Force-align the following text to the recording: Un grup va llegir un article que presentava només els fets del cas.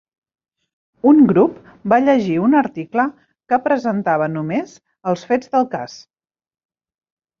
Un 1.11 1.19
grup 1.31 1.59
va 1.93 1.99
llegir 2.05 2.39
un 2.45 2.57
article 2.61 3.05
que 3.53 3.61
presentava 3.69 4.31
només 4.39 4.75
els 5.13 5.27
fets 5.33 5.55
del 5.57 5.69
cas. 5.77 6.01